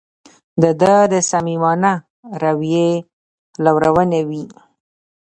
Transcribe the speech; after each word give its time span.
د 0.61 0.63
ده 0.81 0.95
د 1.13 1.15
صمیمانه 1.31 1.93
رویې 2.41 2.89
لورونې 3.63 4.21
وې. 4.29 4.43